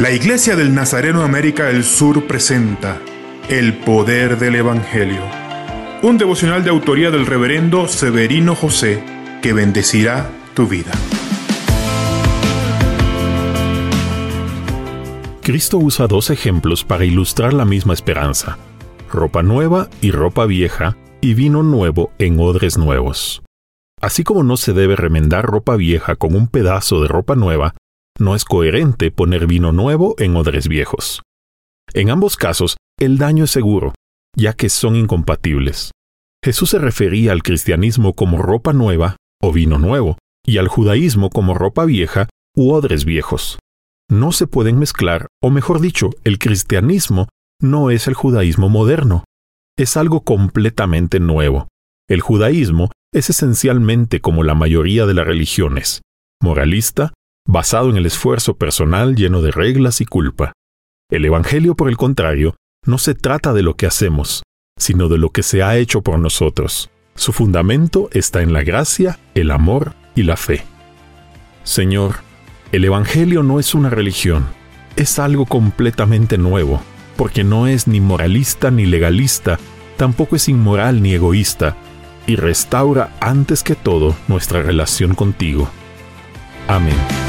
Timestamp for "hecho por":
65.76-66.20